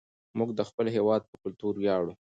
موږ 0.37 0.49
د 0.55 0.61
خپل 0.69 0.85
هېواد 0.95 1.21
په 1.29 1.35
کلتور 1.43 1.73
ویاړو. 1.77 2.13